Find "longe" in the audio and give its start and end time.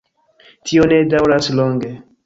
1.61-1.97